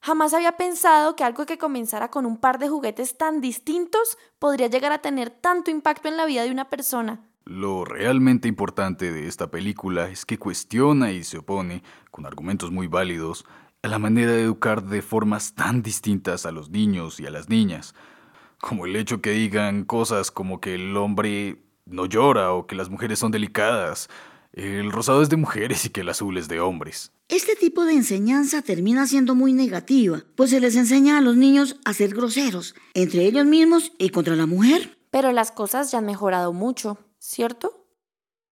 Jamás 0.05 0.35
había 0.35 0.51
pensado 0.51 1.15
que 1.15 1.23
algo 1.23 1.47
que 1.47 1.57
comenzara 1.57 2.11
con 2.11 2.27
un 2.27 2.37
par 2.37 2.59
de 2.59 2.69
juguetes 2.69 3.17
tan 3.17 3.41
distintos 3.41 4.19
podría 4.37 4.67
llegar 4.67 4.91
a 4.91 4.99
tener 4.99 5.31
tanto 5.31 5.71
impacto 5.71 6.07
en 6.07 6.15
la 6.15 6.27
vida 6.27 6.43
de 6.43 6.51
una 6.51 6.69
persona. 6.69 7.27
Lo 7.43 7.85
realmente 7.85 8.47
importante 8.47 9.11
de 9.11 9.27
esta 9.27 9.49
película 9.49 10.07
es 10.07 10.23
que 10.23 10.37
cuestiona 10.37 11.11
y 11.11 11.23
se 11.23 11.39
opone, 11.39 11.81
con 12.11 12.27
argumentos 12.27 12.69
muy 12.69 12.85
válidos, 12.85 13.45
a 13.81 13.87
la 13.87 13.97
manera 13.97 14.33
de 14.33 14.43
educar 14.43 14.83
de 14.83 15.01
formas 15.01 15.55
tan 15.55 15.81
distintas 15.81 16.45
a 16.45 16.51
los 16.51 16.69
niños 16.69 17.19
y 17.19 17.25
a 17.25 17.31
las 17.31 17.49
niñas, 17.49 17.95
como 18.61 18.85
el 18.85 18.95
hecho 18.95 19.21
que 19.21 19.31
digan 19.31 19.85
cosas 19.85 20.29
como 20.29 20.61
que 20.61 20.75
el 20.75 20.95
hombre 20.97 21.63
no 21.87 22.05
llora 22.05 22.53
o 22.53 22.67
que 22.67 22.75
las 22.75 22.91
mujeres 22.91 23.17
son 23.17 23.31
delicadas, 23.31 24.07
el 24.55 24.89
rosado 24.89 25.21
es 25.21 25.29
de 25.29 25.35
mujeres 25.35 25.85
y 25.85 25.89
que 25.89 26.01
el 26.01 26.09
azul 26.09 26.37
es 26.37 26.47
de 26.47 26.61
hombres. 26.61 27.11
Este 27.27 27.55
tipo 27.55 27.83
de 27.83 27.93
enseñanza 27.93 28.61
termina 28.61 29.05
siendo 29.05 29.35
muy 29.35 29.51
negativa, 29.51 30.23
pues 30.35 30.51
se 30.51 30.61
les 30.61 30.77
enseña 30.77 31.17
a 31.17 31.21
los 31.21 31.35
niños 31.35 31.75
a 31.83 31.93
ser 31.93 32.15
groseros, 32.15 32.73
entre 32.93 33.25
ellos 33.25 33.45
mismos 33.45 33.91
y 33.97 34.09
contra 34.11 34.35
la 34.35 34.45
mujer. 34.45 34.97
Pero 35.11 35.33
las 35.33 35.51
cosas 35.51 35.91
ya 35.91 35.97
han 35.97 36.05
mejorado 36.05 36.53
mucho, 36.53 36.97
¿cierto? 37.19 37.85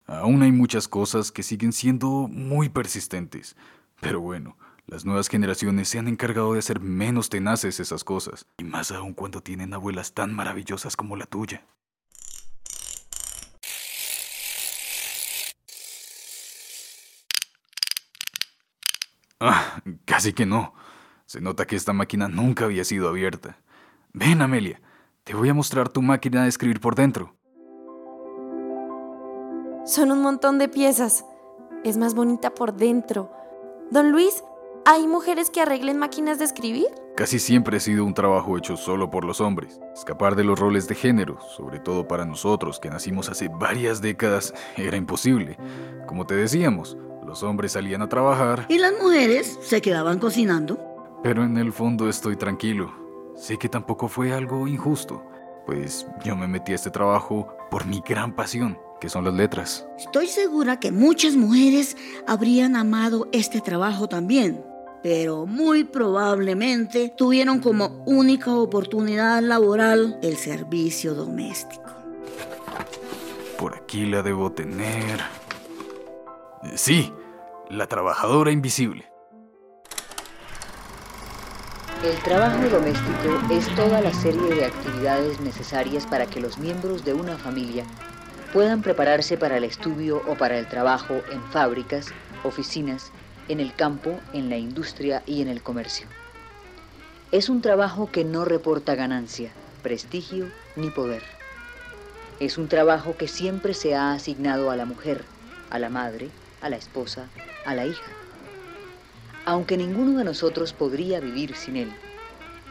Aún 0.06 0.42
hay 0.42 0.52
muchas 0.52 0.88
cosas 0.88 1.32
que 1.32 1.42
siguen 1.42 1.72
siendo 1.72 2.08
muy 2.28 2.70
persistentes, 2.70 3.54
pero 4.00 4.20
bueno, 4.20 4.56
las 4.86 5.04
nuevas 5.04 5.28
generaciones 5.28 5.88
se 5.88 5.98
han 5.98 6.08
encargado 6.08 6.54
de 6.54 6.60
hacer 6.60 6.80
menos 6.80 7.28
tenaces 7.28 7.78
esas 7.78 8.04
cosas, 8.04 8.46
y 8.56 8.64
más 8.64 8.90
aún 8.90 9.12
cuando 9.12 9.42
tienen 9.42 9.74
abuelas 9.74 10.14
tan 10.14 10.34
maravillosas 10.34 10.96
como 10.96 11.16
la 11.16 11.26
tuya. 11.26 11.66
Ah, 19.40 19.80
casi 20.04 20.34
que 20.34 20.44
no. 20.44 20.74
Se 21.24 21.40
nota 21.40 21.66
que 21.66 21.76
esta 21.76 21.92
máquina 21.92 22.28
nunca 22.28 22.66
había 22.66 22.84
sido 22.84 23.08
abierta. 23.08 23.58
Ven, 24.12 24.42
Amelia, 24.42 24.80
te 25.24 25.34
voy 25.34 25.48
a 25.48 25.54
mostrar 25.54 25.88
tu 25.88 26.02
máquina 26.02 26.42
de 26.42 26.48
escribir 26.48 26.80
por 26.80 26.94
dentro. 26.94 27.34
Son 29.86 30.12
un 30.12 30.20
montón 30.20 30.58
de 30.58 30.68
piezas. 30.68 31.24
Es 31.84 31.96
más 31.96 32.14
bonita 32.14 32.54
por 32.54 32.74
dentro. 32.74 33.32
Don 33.90 34.12
Luis, 34.12 34.44
¿hay 34.90 35.06
mujeres 35.06 35.50
que 35.50 35.60
arreglen 35.60 35.98
máquinas 35.98 36.40
de 36.40 36.44
escribir? 36.44 36.88
Casi 37.16 37.38
siempre 37.38 37.76
ha 37.76 37.80
sido 37.80 38.04
un 38.04 38.12
trabajo 38.12 38.58
hecho 38.58 38.76
solo 38.76 39.08
por 39.08 39.24
los 39.24 39.40
hombres. 39.40 39.78
Escapar 39.94 40.34
de 40.34 40.42
los 40.42 40.58
roles 40.58 40.88
de 40.88 40.96
género, 40.96 41.38
sobre 41.56 41.78
todo 41.78 42.08
para 42.08 42.24
nosotros 42.24 42.80
que 42.80 42.90
nacimos 42.90 43.28
hace 43.28 43.48
varias 43.48 44.00
décadas, 44.00 44.52
era 44.76 44.96
imposible. 44.96 45.56
Como 46.08 46.26
te 46.26 46.34
decíamos, 46.34 46.96
los 47.24 47.44
hombres 47.44 47.70
salían 47.70 48.02
a 48.02 48.08
trabajar. 48.08 48.66
Y 48.68 48.78
las 48.78 48.92
mujeres 49.00 49.60
se 49.62 49.80
quedaban 49.80 50.18
cocinando. 50.18 50.76
Pero 51.22 51.44
en 51.44 51.56
el 51.56 51.72
fondo 51.72 52.08
estoy 52.08 52.34
tranquilo. 52.34 52.92
Sé 53.36 53.58
que 53.58 53.68
tampoco 53.68 54.08
fue 54.08 54.32
algo 54.32 54.66
injusto, 54.66 55.24
pues 55.66 56.04
yo 56.24 56.34
me 56.34 56.48
metí 56.48 56.72
a 56.72 56.74
este 56.74 56.90
trabajo 56.90 57.46
por 57.70 57.86
mi 57.86 58.02
gran 58.04 58.34
pasión, 58.34 58.76
que 59.00 59.08
son 59.08 59.24
las 59.24 59.34
letras. 59.34 59.86
Estoy 59.98 60.26
segura 60.26 60.80
que 60.80 60.90
muchas 60.90 61.36
mujeres 61.36 61.96
habrían 62.26 62.74
amado 62.74 63.28
este 63.30 63.60
trabajo 63.60 64.08
también, 64.08 64.64
pero 65.02 65.46
muy 65.46 65.84
probablemente 65.84 67.12
tuvieron 67.16 67.60
como 67.60 68.02
única 68.06 68.54
oportunidad 68.54 69.42
laboral 69.42 70.18
el 70.22 70.36
servicio 70.36 71.14
doméstico. 71.14 71.90
Por 73.58 73.74
aquí 73.74 74.06
la 74.06 74.22
debo 74.22 74.52
tener. 74.52 75.20
Sí, 76.74 77.12
la 77.68 77.86
trabajadora 77.86 78.50
invisible. 78.50 79.10
El 82.02 82.16
trabajo 82.22 82.66
doméstico 82.70 83.38
es 83.50 83.68
toda 83.76 84.00
la 84.00 84.12
serie 84.14 84.54
de 84.54 84.64
actividades 84.64 85.38
necesarias 85.40 86.06
para 86.06 86.24
que 86.24 86.40
los 86.40 86.56
miembros 86.56 87.04
de 87.04 87.12
una 87.12 87.36
familia 87.36 87.84
puedan 88.54 88.80
prepararse 88.80 89.36
para 89.36 89.58
el 89.58 89.64
estudio 89.64 90.22
o 90.26 90.34
para 90.34 90.58
el 90.58 90.66
trabajo 90.66 91.20
en 91.30 91.42
fábricas, 91.50 92.06
oficinas, 92.42 93.12
en 93.50 93.60
el 93.60 93.74
campo, 93.74 94.18
en 94.32 94.48
la 94.48 94.56
industria 94.56 95.22
y 95.26 95.42
en 95.42 95.48
el 95.48 95.62
comercio. 95.62 96.06
Es 97.32 97.48
un 97.48 97.60
trabajo 97.60 98.10
que 98.10 98.24
no 98.24 98.44
reporta 98.44 98.94
ganancia, 98.94 99.52
prestigio 99.82 100.46
ni 100.76 100.90
poder. 100.90 101.22
Es 102.40 102.58
un 102.58 102.68
trabajo 102.68 103.16
que 103.16 103.28
siempre 103.28 103.74
se 103.74 103.94
ha 103.94 104.12
asignado 104.12 104.70
a 104.70 104.76
la 104.76 104.86
mujer, 104.86 105.24
a 105.70 105.78
la 105.78 105.90
madre, 105.90 106.28
a 106.62 106.70
la 106.70 106.76
esposa, 106.76 107.28
a 107.66 107.74
la 107.74 107.86
hija 107.86 108.10
aunque 109.44 109.76
ninguno 109.76 110.18
de 110.18 110.24
nosotros 110.24 110.72
podría 110.72 111.20
vivir 111.20 111.56
sin 111.56 111.76
él. 111.76 111.92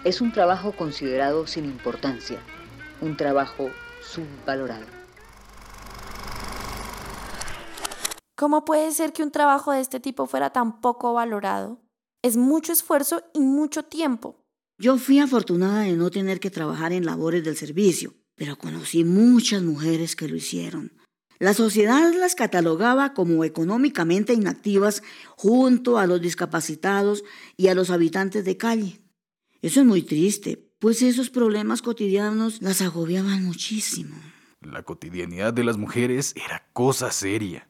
Es 0.04 0.22
un 0.22 0.32
trabajo 0.32 0.72
considerado 0.72 1.48
sin 1.48 1.66
importancia, 1.66 2.40
un 3.02 3.18
trabajo 3.18 3.70
subvalorado. 4.02 4.99
¿Cómo 8.40 8.64
puede 8.64 8.94
ser 8.94 9.12
que 9.12 9.22
un 9.22 9.32
trabajo 9.32 9.74
de 9.74 9.82
este 9.82 10.00
tipo 10.00 10.26
fuera 10.26 10.52
tan 10.52 10.80
poco 10.80 11.12
valorado? 11.14 11.82
Es 12.22 12.38
mucho 12.38 12.72
esfuerzo 12.72 13.22
y 13.34 13.42
mucho 13.42 13.84
tiempo. 13.84 14.46
Yo 14.78 14.98
fui 14.98 15.20
afortunada 15.20 15.82
de 15.82 15.98
no 15.98 16.10
tener 16.10 16.40
que 16.40 16.50
trabajar 16.50 16.94
en 16.94 17.06
labores 17.06 17.44
del 17.44 17.58
servicio, 17.58 18.14
pero 18.36 18.58
conocí 18.58 19.04
muchas 19.04 19.62
mujeres 19.62 20.16
que 20.16 20.30
lo 20.30 20.38
hicieron. 20.38 20.94
La 21.38 21.54
sociedad 21.54 22.14
las 22.14 22.34
catalogaba 22.34 23.14
como 23.14 23.44
económicamente 23.44 24.32
inactivas 24.32 25.04
junto 25.36 25.98
a 25.98 26.08
los 26.08 26.22
discapacitados 26.22 27.26
y 27.58 27.68
a 27.68 27.76
los 27.76 27.90
habitantes 27.90 28.46
de 28.46 28.56
calle. 28.56 29.02
Eso 29.62 29.82
es 29.82 29.86
muy 29.86 30.02
triste, 30.02 30.72
pues 30.80 31.02
esos 31.02 31.30
problemas 31.30 31.82
cotidianos 31.82 32.62
las 32.62 32.80
agobiaban 32.82 33.44
muchísimo. 33.44 34.16
La 34.62 34.84
cotidianidad 34.84 35.52
de 35.52 35.66
las 35.66 35.78
mujeres 35.78 36.34
era 36.38 36.70
cosa 36.72 37.12
seria. 37.12 37.69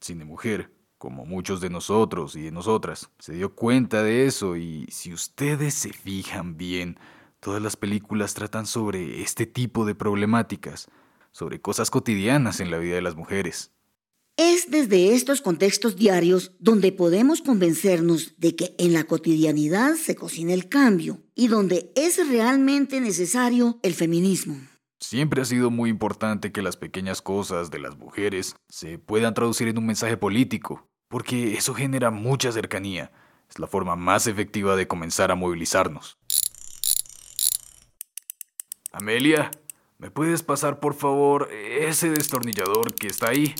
Cine 0.00 0.24
Mujer, 0.24 0.72
como 0.98 1.24
muchos 1.24 1.60
de 1.60 1.70
nosotros 1.70 2.36
y 2.36 2.42
de 2.42 2.50
nosotras, 2.50 3.10
se 3.18 3.34
dio 3.34 3.54
cuenta 3.54 4.02
de 4.02 4.26
eso 4.26 4.56
y 4.56 4.86
si 4.90 5.12
ustedes 5.12 5.74
se 5.74 5.92
fijan 5.92 6.56
bien, 6.56 6.98
todas 7.40 7.62
las 7.62 7.76
películas 7.76 8.34
tratan 8.34 8.66
sobre 8.66 9.22
este 9.22 9.46
tipo 9.46 9.84
de 9.84 9.94
problemáticas 9.94 10.88
sobre 11.32 11.60
cosas 11.60 11.90
cotidianas 11.90 12.60
en 12.60 12.70
la 12.70 12.78
vida 12.78 12.96
de 12.96 13.02
las 13.02 13.16
mujeres. 13.16 13.70
Es 14.36 14.70
desde 14.70 15.14
estos 15.14 15.42
contextos 15.42 15.96
diarios 15.96 16.52
donde 16.58 16.92
podemos 16.92 17.42
convencernos 17.42 18.34
de 18.38 18.56
que 18.56 18.74
en 18.78 18.94
la 18.94 19.04
cotidianidad 19.04 19.94
se 19.96 20.14
cocina 20.14 20.54
el 20.54 20.68
cambio 20.68 21.20
y 21.34 21.48
donde 21.48 21.92
es 21.94 22.26
realmente 22.28 23.00
necesario 23.00 23.78
el 23.82 23.94
feminismo. 23.94 24.56
Siempre 25.00 25.42
ha 25.42 25.44
sido 25.44 25.70
muy 25.70 25.90
importante 25.90 26.52
que 26.52 26.62
las 26.62 26.76
pequeñas 26.76 27.22
cosas 27.22 27.70
de 27.70 27.80
las 27.80 27.96
mujeres 27.96 28.54
se 28.68 28.98
puedan 28.98 29.34
traducir 29.34 29.66
en 29.68 29.78
un 29.78 29.86
mensaje 29.86 30.16
político, 30.16 30.88
porque 31.08 31.54
eso 31.54 31.74
genera 31.74 32.10
mucha 32.10 32.52
cercanía. 32.52 33.10
Es 33.48 33.58
la 33.58 33.66
forma 33.66 33.96
más 33.96 34.28
efectiva 34.28 34.76
de 34.76 34.86
comenzar 34.86 35.32
a 35.32 35.34
movilizarnos. 35.34 36.18
Amelia, 38.92 39.50
¿Me 40.00 40.10
puedes 40.10 40.42
pasar 40.42 40.80
por 40.80 40.94
favor 40.94 41.50
ese 41.52 42.08
destornillador 42.08 42.94
que 42.94 43.08
está 43.08 43.28
ahí? 43.28 43.54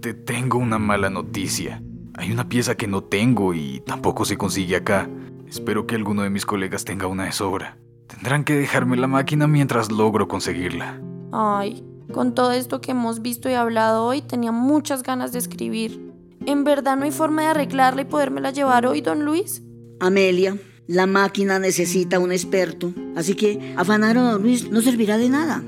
Te 0.00 0.14
tengo 0.14 0.58
una 0.58 0.78
mala 0.78 1.10
noticia. 1.10 1.82
Hay 2.14 2.30
una 2.30 2.48
pieza 2.48 2.76
que 2.76 2.86
no 2.86 3.02
tengo 3.02 3.54
y 3.54 3.82
tampoco 3.84 4.24
se 4.24 4.38
consigue 4.38 4.76
acá. 4.76 5.10
Espero 5.50 5.84
que 5.84 5.96
alguno 5.96 6.22
de 6.22 6.30
mis 6.30 6.46
colegas 6.46 6.84
tenga 6.84 7.08
una 7.08 7.24
de 7.24 7.32
sobra. 7.32 7.76
Tendrán 8.06 8.44
que 8.44 8.54
dejarme 8.54 8.96
la 8.96 9.08
máquina 9.08 9.48
mientras 9.48 9.90
logro 9.90 10.28
conseguirla. 10.28 11.00
Ay, 11.32 11.84
con 12.12 12.36
todo 12.36 12.52
esto 12.52 12.80
que 12.80 12.92
hemos 12.92 13.20
visto 13.20 13.50
y 13.50 13.54
hablado 13.54 14.04
hoy, 14.04 14.22
tenía 14.22 14.52
muchas 14.52 15.02
ganas 15.02 15.32
de 15.32 15.40
escribir. 15.40 16.12
¿En 16.46 16.62
verdad 16.62 16.96
no 16.96 17.04
hay 17.04 17.10
forma 17.10 17.42
de 17.42 17.48
arreglarla 17.48 18.02
y 18.02 18.04
podérmela 18.04 18.52
llevar 18.52 18.86
hoy, 18.86 19.00
don 19.00 19.24
Luis? 19.24 19.62
Amelia, 19.98 20.56
la 20.86 21.06
máquina 21.06 21.58
necesita 21.58 22.20
un 22.20 22.30
experto, 22.30 22.94
así 23.16 23.34
que 23.34 23.74
afanar 23.76 24.18
a 24.18 24.22
don 24.22 24.42
Luis 24.42 24.70
no 24.70 24.80
servirá 24.80 25.18
de 25.18 25.30
nada. 25.30 25.64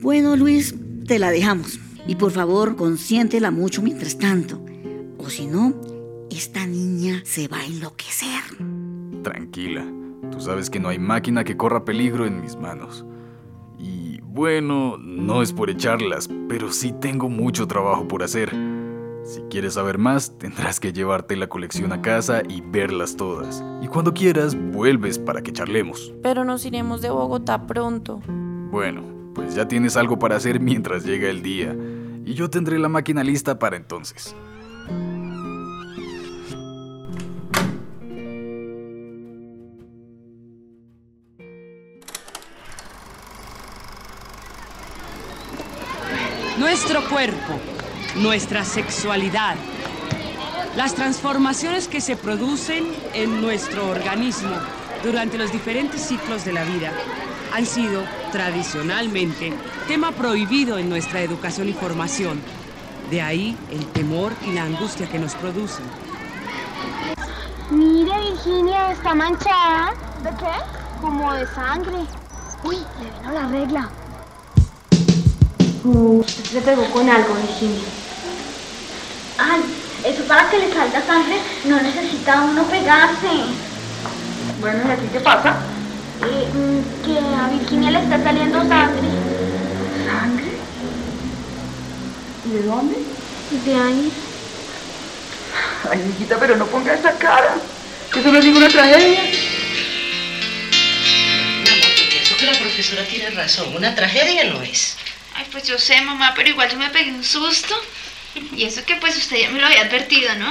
Bueno, 0.00 0.36
Luis, 0.36 0.74
te 1.06 1.18
la 1.18 1.30
dejamos. 1.30 1.78
Y 2.06 2.16
por 2.16 2.32
favor, 2.32 2.76
consiéntela 2.76 3.50
mucho 3.50 3.82
mientras 3.82 4.16
tanto. 4.16 4.64
O 5.18 5.28
si 5.28 5.46
no, 5.46 5.74
esta 6.30 6.66
niña 6.66 7.20
se 7.24 7.46
va 7.46 7.58
a 7.58 7.66
enloquecer. 7.66 8.40
Tranquila, 9.22 9.84
tú 10.30 10.40
sabes 10.40 10.68
que 10.68 10.80
no 10.80 10.88
hay 10.88 10.98
máquina 10.98 11.44
que 11.44 11.56
corra 11.56 11.84
peligro 11.84 12.26
en 12.26 12.40
mis 12.40 12.56
manos. 12.56 13.04
Y 13.78 14.20
bueno, 14.22 14.96
no 14.98 15.42
es 15.42 15.52
por 15.52 15.70
echarlas, 15.70 16.28
pero 16.48 16.72
sí 16.72 16.92
tengo 16.92 17.28
mucho 17.28 17.66
trabajo 17.66 18.08
por 18.08 18.22
hacer. 18.22 18.50
Si 19.24 19.40
quieres 19.42 19.74
saber 19.74 19.98
más, 19.98 20.36
tendrás 20.38 20.80
que 20.80 20.92
llevarte 20.92 21.36
la 21.36 21.46
colección 21.46 21.92
a 21.92 22.02
casa 22.02 22.42
y 22.48 22.60
verlas 22.60 23.16
todas. 23.16 23.62
Y 23.80 23.86
cuando 23.86 24.12
quieras, 24.12 24.56
vuelves 24.56 25.18
para 25.18 25.42
que 25.42 25.52
charlemos. 25.52 26.12
Pero 26.22 26.44
nos 26.44 26.64
iremos 26.64 27.00
de 27.02 27.10
Bogotá 27.10 27.66
pronto. 27.66 28.20
Bueno, 28.70 29.02
pues 29.34 29.54
ya 29.54 29.68
tienes 29.68 29.96
algo 29.96 30.18
para 30.18 30.36
hacer 30.36 30.58
mientras 30.58 31.04
llega 31.04 31.30
el 31.30 31.42
día. 31.42 31.76
Y 32.24 32.34
yo 32.34 32.50
tendré 32.50 32.78
la 32.78 32.88
máquina 32.88 33.22
lista 33.22 33.58
para 33.58 33.76
entonces. 33.76 34.34
Nuestro 46.62 47.04
cuerpo, 47.08 47.58
nuestra 48.14 48.64
sexualidad, 48.64 49.56
las 50.76 50.94
transformaciones 50.94 51.88
que 51.88 52.00
se 52.00 52.14
producen 52.14 52.84
en 53.14 53.40
nuestro 53.40 53.88
organismo 53.88 54.54
durante 55.02 55.38
los 55.38 55.50
diferentes 55.50 56.00
ciclos 56.02 56.44
de 56.44 56.52
la 56.52 56.62
vida 56.62 56.92
han 57.52 57.66
sido 57.66 58.04
tradicionalmente 58.30 59.52
tema 59.88 60.12
prohibido 60.12 60.78
en 60.78 60.88
nuestra 60.88 61.20
educación 61.22 61.68
y 61.68 61.72
formación. 61.72 62.40
De 63.10 63.20
ahí 63.20 63.56
el 63.72 63.84
temor 63.86 64.32
y 64.46 64.52
la 64.52 64.62
angustia 64.62 65.08
que 65.08 65.18
nos 65.18 65.34
producen. 65.34 65.84
Mire, 67.72 68.12
Virginia, 68.30 68.92
está 68.92 69.16
manchada. 69.16 69.94
¿De 70.22 70.30
qué? 70.30 71.00
Como 71.00 71.32
de 71.32 71.44
sangre. 71.44 72.06
Uy, 72.62 72.76
le 72.76 73.10
vino 73.18 73.32
la 73.32 73.48
regla. 73.48 73.90
Usted 75.84 76.44
se 76.44 76.60
pegó 76.60 76.84
con 76.90 77.08
algo, 77.08 77.34
Virginia. 77.34 77.88
Ay, 79.38 79.60
eso 80.04 80.22
para 80.24 80.50
que 80.50 80.58
le 80.58 80.72
salga 80.72 81.04
sangre 81.04 81.38
no 81.64 81.80
necesita 81.80 82.42
uno 82.42 82.64
pegarse. 82.64 83.28
Bueno, 84.60 84.80
¿y 84.88 84.90
aquí 84.90 85.06
qué 85.12 85.20
pasa? 85.20 85.56
Eh, 86.22 86.48
mm, 86.52 87.04
que 87.04 87.18
a 87.18 87.48
Virginia 87.48 87.90
le 87.90 87.98
está 88.00 88.22
saliendo 88.22 88.58
sangre. 88.60 89.08
¿Sangre? 90.06 90.52
¿Y 92.46 92.50
de 92.50 92.62
dónde? 92.62 92.96
De 93.64 93.74
ahí. 93.74 94.12
Ay, 95.90 96.14
hijita, 96.14 96.36
pero 96.38 96.56
no 96.56 96.66
ponga 96.66 96.94
esa 96.94 97.12
cara. 97.18 97.56
Que 98.12 98.20
eso 98.20 98.30
no 98.30 98.38
es 98.38 98.44
ninguna 98.44 98.68
tragedia. 98.68 99.22
Mi 101.62 101.70
amor, 101.70 101.90
pienso 102.08 102.36
que 102.36 102.46
la 102.46 102.58
profesora 102.58 103.04
tiene 103.04 103.30
razón. 103.30 103.74
Una 103.76 103.94
tragedia 103.94 104.44
no 104.44 104.62
es. 104.62 104.96
Pues 105.52 105.64
yo 105.64 105.78
sé, 105.78 106.00
mamá, 106.00 106.32
pero 106.34 106.48
igual 106.48 106.70
yo 106.70 106.78
me 106.78 106.88
pegué 106.88 107.12
un 107.12 107.22
susto. 107.22 107.74
Y 108.56 108.64
eso 108.64 108.82
que 108.86 108.96
pues 108.96 109.16
usted 109.18 109.36
ya 109.36 109.50
me 109.50 109.60
lo 109.60 109.66
había 109.66 109.82
advertido, 109.82 110.34
¿no? 110.36 110.50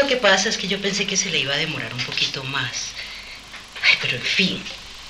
Lo 0.00 0.08
que 0.08 0.16
pasa 0.16 0.48
es 0.48 0.58
que 0.58 0.66
yo 0.66 0.80
pensé 0.82 1.06
que 1.06 1.16
se 1.16 1.30
le 1.30 1.38
iba 1.38 1.54
a 1.54 1.56
demorar 1.56 1.94
un 1.94 2.00
poquito 2.00 2.42
más. 2.44 2.88
Ay, 3.84 3.96
pero 4.02 4.16
en 4.16 4.22
fin, 4.22 4.60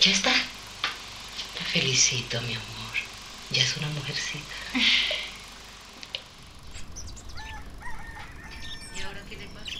ya 0.00 0.10
está. 0.10 0.30
Te 0.30 1.64
felicito, 1.72 2.40
mi 2.42 2.52
amor. 2.52 2.66
Ya 3.50 3.62
es 3.62 3.74
una 3.78 3.88
mujercita. 3.88 4.44
¿Y 8.94 9.00
ahora 9.00 9.20
qué 9.28 9.36
le 9.36 9.46
pasa? 9.46 9.78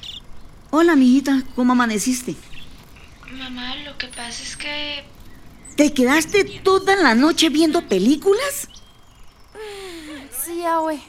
Hola, 0.71 0.97
mijita, 0.97 1.43
¿cómo 1.55 1.73
amaneciste? 1.73 2.37
Mamá, 3.31 3.77
lo 3.77 3.99
que 3.99 4.09
pasa 4.09 4.43
es 4.43 4.57
que... 4.57 5.05
¿Te 5.77 5.93
quedaste 5.93 6.45
toda 6.45 6.97
la 6.97 7.15
noche 7.15 7.51
viendo 7.51 7.87
películas? 7.87 8.69
Sí, 10.31 10.65
abue. 10.65 11.01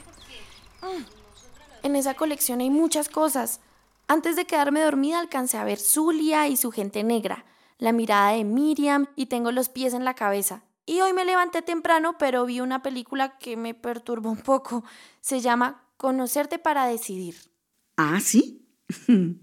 En 1.82 1.96
esa 1.96 2.14
colección 2.14 2.60
hay 2.60 2.70
muchas 2.70 3.08
cosas. 3.08 3.60
Antes 4.08 4.36
de 4.36 4.44
quedarme 4.44 4.82
dormida 4.82 5.20
alcancé 5.20 5.56
a 5.56 5.64
ver 5.64 5.78
Zulia 5.78 6.48
y 6.48 6.56
su 6.56 6.70
gente 6.70 7.02
negra, 7.02 7.44
la 7.78 7.92
mirada 7.92 8.32
de 8.32 8.44
Miriam 8.44 9.06
y 9.16 9.26
tengo 9.26 9.52
los 9.52 9.68
pies 9.68 9.94
en 9.94 10.04
la 10.04 10.14
cabeza. 10.14 10.64
Y 10.84 11.00
hoy 11.00 11.12
me 11.12 11.24
levanté 11.24 11.62
temprano, 11.62 12.18
pero 12.18 12.44
vi 12.44 12.60
una 12.60 12.82
película 12.82 13.38
que 13.38 13.56
me 13.56 13.74
perturbó 13.74 14.30
un 14.30 14.42
poco. 14.42 14.84
Se 15.20 15.40
llama 15.40 15.88
Conocerte 15.96 16.58
para 16.58 16.86
decidir. 16.86 17.36
Ah, 17.96 18.20
sí. 18.20 18.68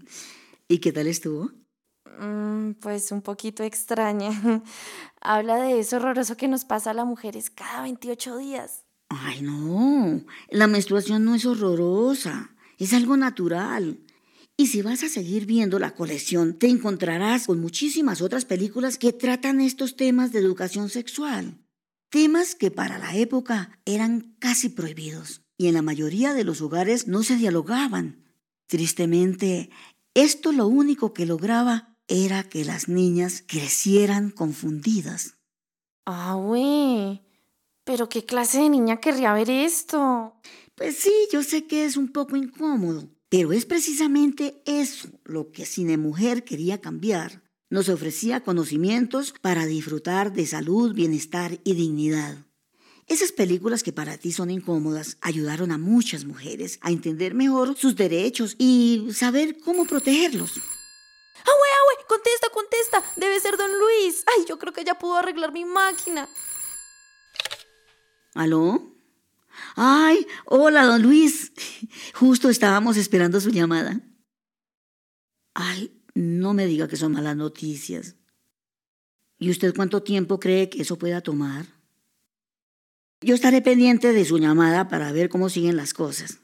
¿Y 0.68 0.78
qué 0.78 0.92
tal 0.92 1.06
estuvo? 1.06 1.50
Mm, 2.18 2.72
pues 2.74 3.10
un 3.10 3.22
poquito 3.22 3.62
extraña. 3.62 4.30
Habla 5.20 5.56
de 5.56 5.80
eso 5.80 5.96
horroroso 5.96 6.36
que 6.36 6.48
nos 6.48 6.64
pasa 6.64 6.90
a 6.90 6.94
las 6.94 7.06
mujeres 7.06 7.50
cada 7.50 7.82
28 7.82 8.36
días. 8.36 8.84
Ay, 9.10 9.42
no. 9.42 10.24
La 10.50 10.68
menstruación 10.68 11.24
no 11.24 11.34
es 11.34 11.44
horrorosa. 11.44 12.54
Es 12.78 12.94
algo 12.94 13.16
natural. 13.16 14.00
Y 14.56 14.68
si 14.68 14.82
vas 14.82 15.02
a 15.02 15.08
seguir 15.08 15.46
viendo 15.46 15.78
la 15.78 15.94
colección, 15.94 16.58
te 16.58 16.68
encontrarás 16.68 17.46
con 17.46 17.60
muchísimas 17.60 18.22
otras 18.22 18.44
películas 18.44 18.98
que 18.98 19.12
tratan 19.12 19.60
estos 19.60 19.96
temas 19.96 20.32
de 20.32 20.38
educación 20.38 20.90
sexual. 20.90 21.58
Temas 22.08 22.54
que 22.54 22.70
para 22.70 22.98
la 22.98 23.16
época 23.16 23.78
eran 23.84 24.36
casi 24.38 24.68
prohibidos 24.68 25.42
y 25.56 25.68
en 25.68 25.74
la 25.74 25.82
mayoría 25.82 26.32
de 26.32 26.44
los 26.44 26.60
hogares 26.60 27.06
no 27.06 27.22
se 27.22 27.36
dialogaban. 27.36 28.24
Tristemente, 28.66 29.70
esto 30.14 30.52
lo 30.52 30.66
único 30.66 31.12
que 31.12 31.26
lograba 31.26 31.96
era 32.06 32.44
que 32.44 32.64
las 32.64 32.88
niñas 32.88 33.44
crecieran 33.46 34.30
confundidas. 34.30 35.38
Ah, 36.06 36.34
güey. 36.34 37.22
Pero 37.90 38.08
qué 38.08 38.24
clase 38.24 38.60
de 38.60 38.68
niña 38.68 39.00
querría 39.00 39.32
ver 39.32 39.50
esto. 39.50 40.32
Pues 40.76 40.96
sí, 40.98 41.12
yo 41.32 41.42
sé 41.42 41.66
que 41.66 41.84
es 41.84 41.96
un 41.96 42.12
poco 42.12 42.36
incómodo, 42.36 43.08
pero 43.28 43.50
es 43.50 43.66
precisamente 43.66 44.62
eso 44.64 45.08
lo 45.24 45.50
que 45.50 45.66
Cine 45.66 45.96
Mujer 45.96 46.44
quería 46.44 46.80
cambiar. 46.80 47.42
Nos 47.68 47.88
ofrecía 47.88 48.44
conocimientos 48.44 49.34
para 49.40 49.66
disfrutar 49.66 50.32
de 50.32 50.46
salud, 50.46 50.94
bienestar 50.94 51.58
y 51.64 51.74
dignidad. 51.74 52.46
Esas 53.08 53.32
películas 53.32 53.82
que 53.82 53.92
para 53.92 54.16
ti 54.18 54.30
son 54.30 54.50
incómodas 54.50 55.16
ayudaron 55.20 55.72
a 55.72 55.78
muchas 55.78 56.24
mujeres 56.24 56.78
a 56.82 56.92
entender 56.92 57.34
mejor 57.34 57.76
sus 57.76 57.96
derechos 57.96 58.54
y 58.56 59.08
saber 59.12 59.58
cómo 59.58 59.84
protegerlos. 59.84 60.52
¡Ah, 60.58 61.50
güey, 61.58 61.70
ah, 61.72 61.82
güey! 61.86 62.06
¡Contesta, 62.06 62.46
contesta! 62.54 63.02
Debe 63.16 63.40
ser 63.40 63.56
don 63.56 63.72
Luis. 63.76 64.22
¡Ay, 64.28 64.44
yo 64.48 64.60
creo 64.60 64.72
que 64.72 64.84
ya 64.84 64.96
pudo 64.96 65.16
arreglar 65.16 65.50
mi 65.50 65.64
máquina! 65.64 66.28
¿Aló? 68.34 68.94
Ay, 69.76 70.26
hola, 70.46 70.84
don 70.84 71.02
Luis. 71.02 71.52
Justo 72.14 72.48
estábamos 72.48 72.96
esperando 72.96 73.40
su 73.40 73.50
llamada. 73.50 74.00
Ay, 75.54 76.00
no 76.14 76.54
me 76.54 76.66
diga 76.66 76.88
que 76.88 76.96
son 76.96 77.12
malas 77.12 77.36
noticias. 77.36 78.16
¿Y 79.38 79.50
usted 79.50 79.74
cuánto 79.74 80.02
tiempo 80.02 80.38
cree 80.38 80.68
que 80.68 80.82
eso 80.82 80.98
pueda 80.98 81.20
tomar? 81.20 81.66
Yo 83.22 83.34
estaré 83.34 83.60
pendiente 83.62 84.12
de 84.12 84.24
su 84.24 84.38
llamada 84.38 84.88
para 84.88 85.12
ver 85.12 85.28
cómo 85.28 85.48
siguen 85.48 85.76
las 85.76 85.92
cosas. 85.92 86.38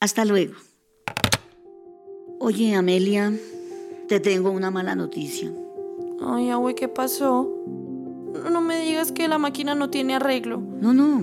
Hasta 0.00 0.24
luego. 0.24 0.54
Oye, 2.40 2.74
Amelia, 2.74 3.32
te 4.08 4.20
tengo 4.20 4.50
una 4.50 4.70
mala 4.70 4.94
noticia. 4.94 5.50
Ay, 6.20 6.50
abue, 6.50 6.74
¿qué 6.74 6.88
pasó? 6.88 7.50
No 8.50 8.60
me 8.60 8.80
digas 8.80 9.12
que 9.12 9.28
la 9.28 9.38
máquina 9.38 9.74
no 9.74 9.90
tiene 9.90 10.14
arreglo. 10.14 10.60
No, 10.80 10.92
no. 10.92 11.22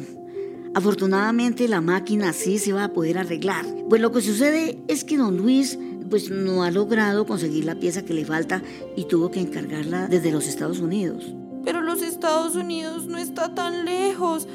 Afortunadamente 0.73 1.67
la 1.67 1.81
máquina 1.81 2.31
sí 2.31 2.57
se 2.57 2.71
va 2.71 2.85
a 2.85 2.93
poder 2.93 3.17
arreglar. 3.17 3.65
Pues 3.89 4.01
lo 4.01 4.11
que 4.11 4.21
sucede 4.21 4.81
es 4.87 5.03
que 5.03 5.17
don 5.17 5.37
Luis 5.37 5.77
pues 6.09 6.29
no 6.29 6.63
ha 6.63 6.71
logrado 6.71 7.25
conseguir 7.25 7.65
la 7.65 7.75
pieza 7.75 8.03
que 8.03 8.13
le 8.13 8.25
falta 8.25 8.61
y 8.95 9.05
tuvo 9.05 9.31
que 9.31 9.39
encargarla 9.39 10.07
desde 10.07 10.31
los 10.31 10.47
Estados 10.47 10.79
Unidos. 10.79 11.33
Pero 11.63 11.81
los 11.81 12.01
Estados 12.01 12.55
Unidos 12.55 13.07
no 13.07 13.17
está 13.17 13.53
tan 13.53 13.85
lejos. 13.85 14.47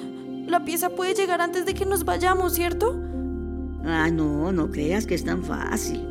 La 0.46 0.64
pieza 0.64 0.90
puede 0.90 1.14
llegar 1.14 1.40
antes 1.40 1.64
de 1.66 1.74
que 1.74 1.86
nos 1.86 2.04
vayamos, 2.04 2.54
¿cierto? 2.54 2.98
Ah, 3.84 4.10
no, 4.10 4.52
no 4.52 4.70
creas 4.70 5.06
que 5.06 5.14
es 5.14 5.24
tan 5.24 5.44
fácil. 5.44 6.02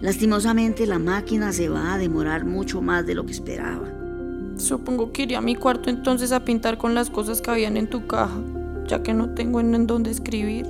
Lastimosamente 0.00 0.86
la 0.86 0.98
máquina 0.98 1.52
se 1.52 1.68
va 1.68 1.94
a 1.94 1.98
demorar 1.98 2.44
mucho 2.44 2.82
más 2.82 3.06
de 3.06 3.14
lo 3.14 3.24
que 3.24 3.32
esperaba. 3.32 3.95
Supongo 4.56 5.12
que 5.12 5.24
iré 5.24 5.36
a 5.36 5.40
mi 5.40 5.54
cuarto 5.54 5.90
entonces 5.90 6.32
a 6.32 6.44
pintar 6.44 6.78
con 6.78 6.94
las 6.94 7.10
cosas 7.10 7.42
que 7.42 7.50
habían 7.50 7.76
en 7.76 7.90
tu 7.90 8.06
caja, 8.06 8.40
ya 8.86 9.02
que 9.02 9.12
no 9.12 9.30
tengo 9.30 9.60
en 9.60 9.86
dónde 9.86 10.10
escribir. 10.10 10.66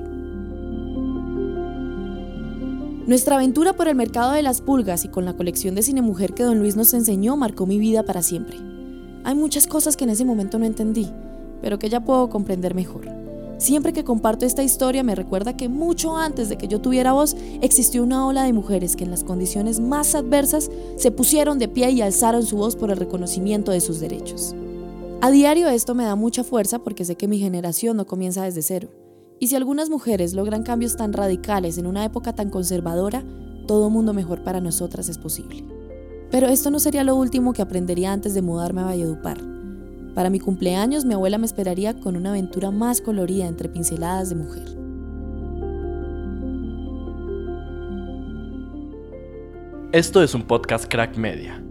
Nuestra 3.07 3.37
aventura 3.37 3.75
por 3.75 3.87
el 3.87 3.95
mercado 3.95 4.33
de 4.33 4.43
las 4.43 4.61
pulgas 4.61 5.05
y 5.05 5.09
con 5.09 5.25
la 5.25 5.35
colección 5.35 5.77
de 5.77 5.83
cine 5.83 6.03
mujer 6.03 6.35
que 6.35 6.43
don 6.43 6.59
Luis 6.59 6.75
nos 6.75 6.93
enseñó 6.93 7.37
marcó 7.37 7.65
mi 7.65 7.79
vida 7.79 8.03
para 8.03 8.23
siempre. 8.23 8.59
Hay 9.23 9.37
muchas 9.37 9.69
cosas 9.69 9.97
que 9.97 10.03
en 10.03 10.11
ese 10.11 10.25
momento 10.25 10.59
no 10.59 10.65
entendí, 10.65 11.13
pero 11.63 11.79
que 11.79 11.89
ya 11.89 12.01
puedo 12.01 12.29
comprender 12.29 12.75
mejor. 12.75 13.26
Siempre 13.59 13.95
que 13.95 14.05
comparto 14.05 14.45
esta 14.45 14.63
historia 14.63 15.03
me 15.03 15.15
recuerda 15.15 15.57
que 15.57 15.71
mucho 15.71 16.17
antes 16.17 16.51
de 16.51 16.59
que 16.59 16.69
yo 16.69 16.81
tuviera 16.81 17.13
voz 17.13 17.35
existió 17.63 18.03
una 18.03 18.27
ola 18.27 18.45
de 18.45 18.53
mujeres 18.53 18.97
que 18.97 19.05
en 19.05 19.11
las 19.11 19.25
condiciones 19.25 19.81
más 19.81 20.15
adversas 20.15 20.71
se 20.97 21.11
pusieron 21.11 21.59
de 21.59 21.69
pie 21.69 21.91
y 21.91 22.03
alzaron 22.03 22.45
su 22.45 22.59
voz 22.59 22.77
por 22.77 22.91
el 22.91 22.99
reconocimiento 22.99 23.73
de 23.73 23.81
sus 23.81 23.99
derechos. 23.99 24.55
A 25.23 25.31
diario 25.31 25.69
esto 25.69 25.95
me 25.95 26.05
da 26.05 26.17
mucha 26.17 26.45
fuerza 26.45 26.81
porque 26.81 27.07
sé 27.07 27.17
que 27.17 27.29
mi 27.29 27.39
generación 27.39 27.97
no 27.97 28.07
comienza 28.07 28.45
desde 28.45 28.61
cero. 28.61 28.89
Y 29.39 29.49
si 29.49 29.57
algunas 29.57 29.89
mujeres 29.89 30.35
logran 30.35 30.63
cambios 30.63 30.97
tan 30.97 31.15
radicales 31.15 31.79
en 31.79 31.87
una 31.87 32.05
época 32.05 32.35
tan 32.35 32.51
conservadora, 32.51 33.25
todo 33.67 33.89
mundo 33.89 34.13
mejor 34.13 34.43
para 34.43 34.61
nosotras 34.61 35.09
es 35.09 35.17
posible. 35.17 35.65
Pero 36.31 36.49
esto 36.49 36.71
no 36.71 36.79
sería 36.79 37.05
lo 37.05 37.17
último 37.17 37.55
que 37.55 37.63
aprendería 37.63 38.13
antes 38.13 38.35
de 38.35 38.43
mudarme 38.43 38.83
a 38.83 38.85
Valledupar. 38.85 39.56
Para 40.17 40.31
mi 40.31 40.41
cumpleaños 40.41 41.05
mi 41.05 41.13
abuela 41.13 41.37
me 41.37 41.45
esperaría 41.45 41.93
con 41.93 42.17
una 42.17 42.31
aventura 42.31 42.71
más 42.71 43.03
colorida 43.03 43.47
entre 43.47 43.69
pinceladas 43.69 44.31
de 44.31 44.37
mujer. 44.37 44.65
Esto 49.93 50.23
es 50.23 50.35
un 50.35 50.45
podcast 50.45 50.87
Crack 50.91 51.19
Media. 51.19 51.63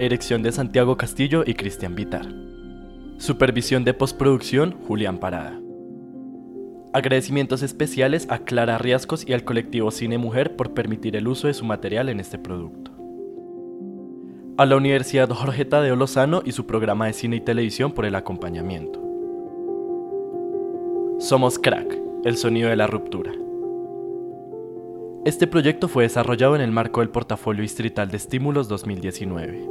Erección 0.00 0.42
de 0.42 0.50
Santiago 0.50 0.96
Castillo 0.96 1.44
y 1.46 1.54
Cristian 1.54 1.94
Vitar. 1.94 2.26
Supervisión 3.18 3.84
de 3.84 3.94
postproducción 3.94 4.74
Julián 4.88 5.18
Parada. 5.18 5.56
Agradecimientos 6.92 7.62
especiales 7.62 8.26
a 8.30 8.40
Clara 8.40 8.78
Riascos 8.78 9.24
y 9.28 9.32
al 9.32 9.44
colectivo 9.44 9.92
Cine 9.92 10.18
Mujer 10.18 10.56
por 10.56 10.74
permitir 10.74 11.14
el 11.14 11.28
uso 11.28 11.46
de 11.46 11.54
su 11.54 11.64
material 11.64 12.08
en 12.08 12.18
este 12.18 12.36
producto. 12.36 12.95
A 14.58 14.64
la 14.64 14.76
Universidad 14.76 15.28
Jorge 15.28 15.66
Tadeo 15.66 15.96
Lozano 15.96 16.40
y 16.42 16.52
su 16.52 16.64
programa 16.64 17.04
de 17.04 17.12
cine 17.12 17.36
y 17.36 17.40
televisión 17.40 17.92
por 17.92 18.06
el 18.06 18.14
acompañamiento. 18.14 18.98
Somos 21.18 21.58
Crack, 21.58 21.94
el 22.24 22.38
sonido 22.38 22.70
de 22.70 22.76
la 22.76 22.86
ruptura. 22.86 23.32
Este 25.26 25.46
proyecto 25.46 25.88
fue 25.88 26.04
desarrollado 26.04 26.56
en 26.56 26.62
el 26.62 26.72
marco 26.72 27.00
del 27.00 27.10
Portafolio 27.10 27.60
Distrital 27.60 28.10
de 28.10 28.16
Estímulos 28.16 28.66
2019. 28.68 29.68